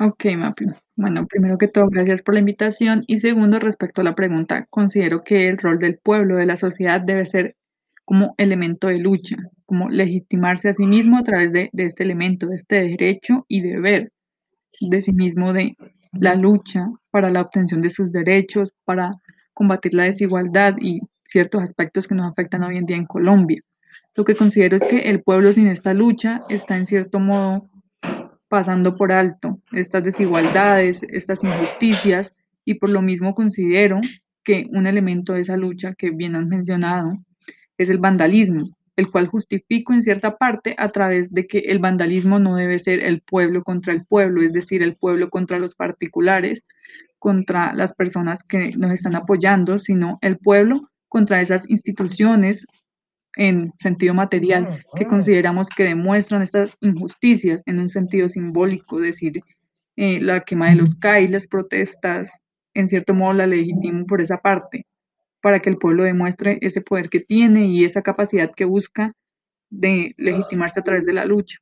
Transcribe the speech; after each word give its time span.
Ok, 0.00 0.26
Mapi. 0.36 0.66
Bueno, 0.94 1.26
primero 1.26 1.58
que 1.58 1.66
todo, 1.66 1.88
gracias 1.88 2.22
por 2.22 2.34
la 2.34 2.40
invitación. 2.40 3.02
Y 3.08 3.18
segundo, 3.18 3.58
respecto 3.58 4.00
a 4.00 4.04
la 4.04 4.14
pregunta, 4.14 4.66
considero 4.70 5.24
que 5.24 5.48
el 5.48 5.58
rol 5.58 5.78
del 5.80 5.98
pueblo, 5.98 6.36
de 6.36 6.46
la 6.46 6.56
sociedad, 6.56 7.00
debe 7.00 7.26
ser 7.26 7.56
como 8.04 8.34
elemento 8.38 8.86
de 8.86 8.98
lucha, 8.98 9.36
como 9.66 9.88
legitimarse 9.90 10.68
a 10.68 10.72
sí 10.72 10.86
mismo 10.86 11.18
a 11.18 11.24
través 11.24 11.52
de, 11.52 11.68
de 11.72 11.84
este 11.84 12.04
elemento, 12.04 12.46
de 12.46 12.56
este 12.56 12.76
derecho 12.76 13.44
y 13.48 13.60
deber 13.60 14.12
de 14.80 15.02
sí 15.02 15.12
mismo, 15.12 15.52
de 15.52 15.76
la 16.12 16.36
lucha 16.36 16.86
para 17.10 17.30
la 17.30 17.42
obtención 17.42 17.80
de 17.80 17.90
sus 17.90 18.12
derechos, 18.12 18.72
para 18.84 19.12
combatir 19.52 19.94
la 19.94 20.04
desigualdad 20.04 20.76
y 20.80 21.00
ciertos 21.24 21.62
aspectos 21.62 22.06
que 22.06 22.14
nos 22.14 22.30
afectan 22.30 22.62
hoy 22.62 22.76
en 22.76 22.86
día 22.86 22.96
en 22.96 23.06
Colombia. 23.06 23.60
Lo 24.14 24.24
que 24.24 24.36
considero 24.36 24.76
es 24.76 24.84
que 24.84 25.10
el 25.10 25.22
pueblo 25.22 25.52
sin 25.52 25.66
esta 25.66 25.92
lucha 25.92 26.40
está 26.48 26.76
en 26.76 26.86
cierto 26.86 27.18
modo 27.18 27.68
pasando 28.48 28.96
por 28.96 29.12
alto 29.12 29.47
estas 29.78 30.04
desigualdades, 30.04 31.02
estas 31.04 31.42
injusticias, 31.44 32.34
y 32.64 32.74
por 32.74 32.90
lo 32.90 33.02
mismo 33.02 33.34
considero 33.34 34.00
que 34.44 34.66
un 34.72 34.86
elemento 34.86 35.32
de 35.32 35.42
esa 35.42 35.56
lucha 35.56 35.94
que 35.94 36.10
bien 36.10 36.36
han 36.36 36.48
mencionado 36.48 37.18
es 37.78 37.88
el 37.88 37.98
vandalismo, 37.98 38.76
el 38.96 39.10
cual 39.10 39.26
justifico 39.26 39.92
en 39.92 40.02
cierta 40.02 40.36
parte 40.36 40.74
a 40.76 40.90
través 40.90 41.32
de 41.32 41.46
que 41.46 41.58
el 41.60 41.78
vandalismo 41.78 42.38
no 42.38 42.56
debe 42.56 42.78
ser 42.78 43.04
el 43.04 43.20
pueblo 43.22 43.62
contra 43.62 43.92
el 43.92 44.04
pueblo, 44.04 44.42
es 44.42 44.52
decir, 44.52 44.82
el 44.82 44.96
pueblo 44.96 45.30
contra 45.30 45.58
los 45.58 45.74
particulares, 45.74 46.64
contra 47.18 47.72
las 47.74 47.94
personas 47.94 48.42
que 48.42 48.70
nos 48.76 48.92
están 48.92 49.14
apoyando, 49.14 49.78
sino 49.78 50.18
el 50.20 50.38
pueblo 50.38 50.80
contra 51.08 51.40
esas 51.40 51.68
instituciones 51.70 52.66
en 53.36 53.72
sentido 53.78 54.14
material 54.14 54.84
que 54.96 55.06
consideramos 55.06 55.68
que 55.68 55.84
demuestran 55.84 56.42
estas 56.42 56.76
injusticias 56.80 57.62
en 57.66 57.78
un 57.78 57.88
sentido 57.88 58.28
simbólico, 58.28 58.96
es 58.96 59.02
decir, 59.02 59.42
eh, 60.00 60.20
la 60.20 60.42
quema 60.42 60.70
de 60.70 60.76
los 60.76 60.94
CAI, 60.94 61.26
las 61.26 61.48
protestas, 61.48 62.30
en 62.72 62.88
cierto 62.88 63.14
modo 63.14 63.32
la 63.32 63.48
legitimo 63.48 64.06
por 64.06 64.20
esa 64.20 64.38
parte, 64.38 64.86
para 65.42 65.58
que 65.58 65.70
el 65.70 65.76
pueblo 65.76 66.04
demuestre 66.04 66.58
ese 66.60 66.82
poder 66.82 67.08
que 67.08 67.18
tiene 67.18 67.66
y 67.66 67.84
esa 67.84 68.00
capacidad 68.02 68.52
que 68.54 68.64
busca 68.64 69.12
de 69.70 70.14
legitimarse 70.16 70.78
a 70.78 70.84
través 70.84 71.04
de 71.04 71.14
la 71.14 71.24
lucha. 71.24 71.58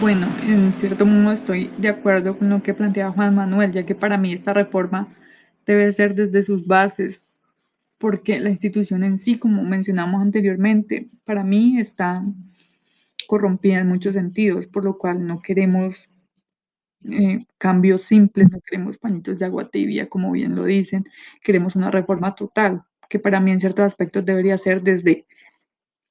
Bueno, 0.00 0.26
en 0.42 0.72
cierto 0.74 1.06
modo 1.06 1.32
estoy 1.32 1.70
de 1.78 1.88
acuerdo 1.88 2.36
con 2.38 2.48
lo 2.48 2.62
que 2.62 2.74
plantea 2.74 3.12
Juan 3.12 3.34
Manuel, 3.34 3.72
ya 3.72 3.86
que 3.86 3.94
para 3.94 4.18
mí 4.18 4.32
esta 4.32 4.52
reforma 4.52 5.14
debe 5.66 5.92
ser 5.92 6.14
desde 6.14 6.42
sus 6.42 6.66
bases, 6.66 7.28
porque 7.98 8.38
la 8.40 8.50
institución 8.50 9.04
en 9.04 9.18
sí, 9.18 9.38
como 9.38 9.62
mencionamos 9.62 10.20
anteriormente, 10.20 11.08
para 11.24 11.44
mí 11.44 11.78
está 11.78 12.22
corrompida 13.26 13.80
en 13.80 13.88
muchos 13.88 14.14
sentidos, 14.14 14.66
por 14.66 14.84
lo 14.84 14.98
cual 14.98 15.26
no 15.26 15.40
queremos 15.40 16.10
eh, 17.10 17.46
cambios 17.58 18.02
simples, 18.02 18.48
no 18.50 18.60
queremos 18.60 18.98
pañitos 18.98 19.38
de 19.38 19.46
agua 19.46 19.70
tibia, 19.70 20.08
como 20.08 20.32
bien 20.32 20.56
lo 20.56 20.64
dicen, 20.64 21.04
queremos 21.42 21.76
una 21.76 21.90
reforma 21.90 22.34
total, 22.34 22.82
que 23.08 23.18
para 23.18 23.40
mí 23.40 23.52
en 23.52 23.60
ciertos 23.60 23.84
aspectos 23.84 24.24
debería 24.24 24.58
ser 24.58 24.82
desde 24.82 25.26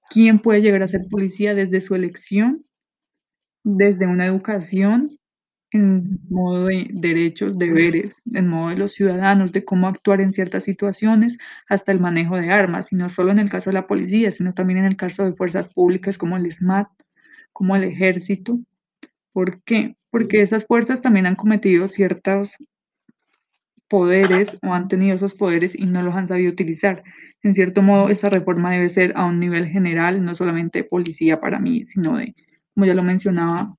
quién 0.10 0.40
puede 0.40 0.62
llegar 0.62 0.84
a 0.84 0.88
ser 0.88 1.02
policía 1.10 1.54
desde 1.54 1.82
su 1.82 1.96
elección, 1.96 2.64
desde 3.64 4.08
una 4.08 4.26
educación 4.26 5.18
en 5.74 6.20
modo 6.30 6.68
de 6.68 6.88
derechos, 6.92 7.58
deberes, 7.58 8.22
en 8.32 8.48
modo 8.48 8.70
de 8.70 8.78
los 8.78 8.92
ciudadanos, 8.94 9.52
de 9.52 9.66
cómo 9.66 9.88
actuar 9.88 10.22
en 10.22 10.32
ciertas 10.32 10.64
situaciones, 10.64 11.38
hasta 11.68 11.92
el 11.92 12.00
manejo 12.00 12.36
de 12.38 12.52
armas, 12.52 12.92
y 12.92 12.96
no 12.96 13.10
solo 13.10 13.32
en 13.32 13.40
el 13.40 13.50
caso 13.50 13.72
de 13.72 13.76
la 13.76 13.88
policía, 13.88 14.30
sino 14.30 14.54
también 14.54 14.80
en 14.80 14.86
el 14.86 14.98
caso 14.98 15.26
de 15.26 15.34
fuerzas 15.34 15.74
públicas 15.74 16.20
como 16.20 16.38
el 16.38 16.52
SMAT, 16.52 16.90
como 17.52 17.76
el 17.76 17.84
ejército. 17.86 18.60
¿Por 19.32 19.64
qué? 19.64 19.96
Porque 20.12 20.42
esas 20.44 20.66
fuerzas 20.66 21.02
también 21.02 21.26
han 21.26 21.36
cometido 21.36 21.88
ciertos 21.88 22.52
poderes 23.90 24.60
o 24.62 24.74
han 24.74 24.88
tenido 24.88 25.16
esos 25.16 25.34
poderes 25.34 25.76
y 25.76 25.88
no 25.88 26.04
los 26.04 26.16
han 26.16 26.28
sabido 26.28 26.52
utilizar. 26.52 27.04
En 27.42 27.56
cierto 27.56 27.82
modo, 27.82 28.10
esta 28.10 28.30
reforma 28.30 28.72
debe 28.72 28.90
ser 28.90 29.14
a 29.16 29.26
un 29.26 29.40
nivel 29.40 29.68
general, 29.68 30.24
no 30.24 30.36
solamente 30.36 30.80
de 30.80 30.86
policía 30.86 31.40
para 31.40 31.60
mí, 31.60 31.86
sino 31.86 32.18
de, 32.18 32.36
como 32.74 32.86
ya 32.86 32.94
lo 32.94 33.04
mencionaba, 33.04 33.76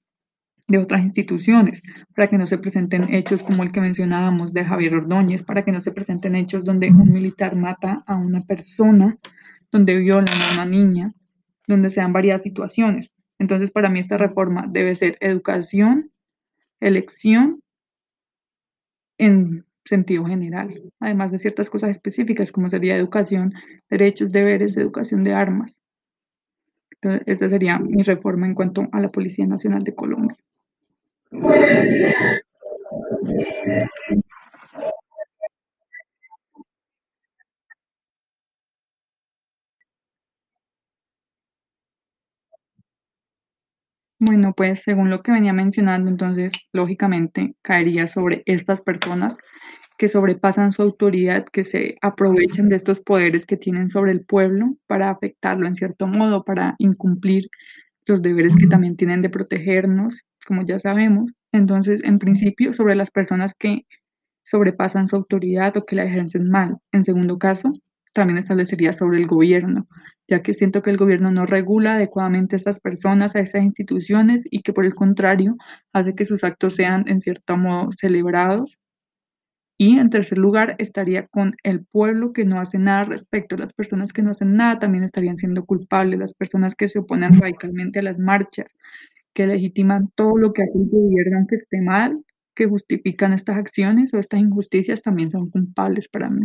de 0.67 0.79
otras 0.79 1.03
instituciones, 1.03 1.83
para 2.15 2.29
que 2.29 2.39
no 2.39 2.47
se 2.47 2.59
presenten 2.59 3.13
hechos 3.13 3.43
como 3.43 3.63
el 3.63 3.73
que 3.73 3.81
mencionábamos 3.81 4.53
de 4.53 4.65
Javier 4.65 4.95
Ordóñez, 4.95 5.43
para 5.43 5.65
que 5.65 5.73
no 5.73 5.81
se 5.81 5.93
presenten 5.93 6.35
hechos 6.35 6.65
donde 6.65 6.89
un 6.89 7.13
militar 7.13 7.55
mata 7.55 8.03
a 8.07 8.17
una 8.17 8.43
persona, 8.43 9.19
donde 9.71 9.99
violan 9.99 10.29
a 10.29 10.55
una 10.55 10.65
niña, 10.65 11.13
donde 11.67 11.91
sean 11.91 12.13
varias 12.13 12.43
situaciones. 12.43 13.11
Entonces, 13.39 13.71
para 13.71 13.91
mí 13.91 13.99
esta 13.99 14.17
reforma 14.17 14.67
debe 14.69 14.95
ser 14.95 15.19
educación, 15.21 16.11
elección 16.81 17.61
en 19.19 19.65
sentido 19.85 20.25
general, 20.25 20.81
además 20.99 21.31
de 21.31 21.39
ciertas 21.39 21.69
cosas 21.69 21.91
específicas 21.91 22.51
como 22.53 22.71
sería 22.71 22.97
educación, 22.97 23.53
derechos, 23.91 24.33
deberes, 24.33 24.77
educación 24.79 25.25
de 25.25 25.35
armas. 25.35 25.79
Entonces, 27.05 27.29
esta 27.29 27.51
sería 27.51 27.79
mi 27.79 28.03
reforma 28.03 28.47
en 28.47 28.55
cuanto 28.55 28.89
a 28.91 28.99
la 28.99 29.11
Policía 29.11 29.47
Nacional 29.47 29.85
de 29.85 29.95
Colombia. 29.95 30.37
Bueno, 44.27 44.55
pues 44.57 44.81
según 44.83 45.11
lo 45.11 45.23
que 45.23 45.33
venía 45.33 45.53
mencionando, 45.53 46.11
entonces 46.11 46.53
lógicamente 46.73 47.55
caería 47.63 48.07
sobre 48.07 48.43
estas 48.47 48.81
personas 48.81 49.37
que 49.99 50.09
sobrepasan 50.09 50.73
su 50.73 50.83
autoridad, 50.83 51.45
que 51.53 51.63
se 51.63 51.97
aprovechan 52.01 52.71
de 52.71 52.77
estos 52.77 53.01
poderes 53.01 53.45
que 53.45 53.59
tienen 53.59 53.91
sobre 53.91 54.13
el 54.13 54.25
pueblo 54.25 54.71
para 54.87 55.11
afectarlo 55.11 55.67
en 55.67 55.75
cierto 55.77 56.07
modo, 56.07 56.43
para 56.45 56.75
incumplir 56.79 57.49
los 58.07 58.23
deberes 58.23 58.57
que 58.57 58.67
también 58.67 58.97
tienen 58.97 59.21
de 59.23 59.31
protegernos, 59.31 60.23
como 60.47 60.65
ya 60.65 60.79
sabemos. 60.79 61.31
Entonces, 61.53 62.03
en 62.05 62.19
principio, 62.19 62.73
sobre 62.73 62.95
las 62.97 63.11
personas 63.11 63.55
que 63.59 63.83
sobrepasan 64.45 65.09
su 65.09 65.17
autoridad 65.17 65.77
o 65.77 65.85
que 65.87 65.97
la 65.97 66.05
ejercen 66.05 66.49
mal. 66.49 66.79
En 66.93 67.05
segundo 67.05 67.39
caso, 67.39 67.73
también 68.15 68.39
establecería 68.39 68.93
sobre 68.93 69.19
el 69.19 69.27
gobierno, 69.27 69.87
ya 70.29 70.43
que 70.43 70.55
siento 70.55 70.83
que 70.83 70.91
el 70.91 70.97
gobierno 70.97 71.31
no 71.31 71.47
regula 71.47 71.95
adecuadamente 71.95 72.57
a 72.57 72.59
estas 72.59 72.81
personas, 72.81 73.37
a 73.37 73.41
estas 73.41 73.65
instituciones 73.65 74.43
y 74.51 74.63
que 74.63 74.73
por 74.73 74.87
el 74.87 74.95
contrario 74.95 75.57
hace 75.93 76.15
que 76.15 76.25
sus 76.25 76.45
actos 76.45 76.77
sean 76.77 77.05
en 77.09 77.21
cierto 77.21 77.57
modo 77.57 77.93
celebrados. 77.93 78.79
Y 79.79 79.99
en 79.99 80.09
tercer 80.09 80.39
lugar 80.39 80.77
estaría 80.79 81.27
con 81.27 81.57
el 81.65 81.85
pueblo 81.85 82.33
que 82.33 82.45
no 82.45 82.61
hace 82.61 82.79
nada 82.79 83.05
respecto. 83.05 83.57
Las 83.57 83.73
personas 83.73 84.13
que 84.13 84.23
no 84.23 84.31
hacen 84.31 84.55
nada 84.55 84.79
también 84.79 85.05
estarían 85.05 85.37
siendo 85.37 85.65
culpables. 85.65 86.19
Las 86.19 86.35
personas 86.35 86.77
que 86.77 86.89
se 86.89 87.01
oponen 87.01 87.41
radicalmente 87.41 87.99
a 87.99 88.03
las 88.03 88.19
marchas, 88.21 88.69
que 89.35 89.47
legitiman 89.47 90.11
todo 90.15 90.39
lo 90.39 90.53
que 90.53 90.63
hace 90.63 90.79
el 90.79 90.89
gobierno 90.89 91.39
aunque 91.39 91.57
esté 91.57 91.81
mal, 91.83 92.25
que 92.55 92.67
justifican 92.67 93.33
estas 93.33 93.57
acciones 93.59 94.15
o 94.15 94.19
estas 94.19 94.41
injusticias 94.41 95.03
también 95.03 95.31
son 95.31 95.51
culpables 95.51 96.09
para 96.09 96.31
mí. 96.31 96.45